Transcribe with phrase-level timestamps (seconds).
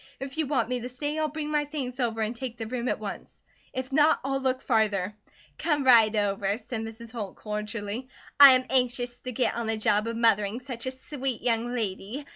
[0.19, 2.89] If you want me to stay, I'll bring my things over and take the room
[2.89, 3.43] at once.
[3.71, 5.15] If not, I'll look farther."
[5.59, 7.11] "Come right over," said Mrs.
[7.11, 8.07] Holt, cordially.
[8.39, 12.25] "I am anxious to git on the job of mothering such a sweet young lady.